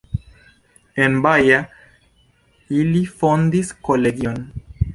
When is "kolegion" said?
3.89-4.41